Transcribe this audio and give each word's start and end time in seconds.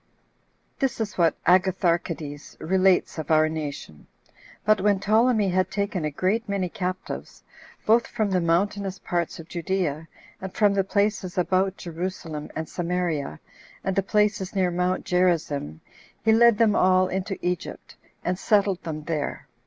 This 0.79 0.99
is 0.99 1.15
what 1.15 1.37
Agatharchides 1.45 2.57
relates 2.59 3.19
of 3.19 3.29
our 3.29 3.47
nation. 3.47 4.07
But 4.65 4.81
when 4.81 4.99
Ptolemy 4.99 5.49
had 5.49 5.69
taken 5.69 6.05
a 6.05 6.09
great 6.09 6.49
many 6.49 6.69
captives, 6.69 7.43
both 7.85 8.07
from 8.07 8.31
the 8.31 8.41
mountainous 8.41 8.97
parts 8.97 9.37
of 9.37 9.47
Judea, 9.47 10.07
and 10.41 10.51
from 10.55 10.73
the 10.73 10.83
places 10.83 11.37
about 11.37 11.77
Jerusalem 11.77 12.49
and 12.55 12.67
Samaria, 12.67 13.39
and 13.83 13.95
the 13.95 14.01
places 14.01 14.55
near 14.55 14.71
Mount 14.71 15.05
Gerizzim, 15.05 15.81
he 16.25 16.31
led 16.31 16.57
them 16.57 16.75
all 16.75 17.07
into 17.07 17.37
Egypt, 17.45 17.95
2 18.23 18.29
and 18.29 18.39
settled 18.39 18.81
them 18.81 19.03
there. 19.03 19.45